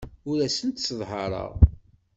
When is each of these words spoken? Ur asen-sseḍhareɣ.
Ur 0.29 0.37
asen-sseḍhareɣ. 0.47 1.53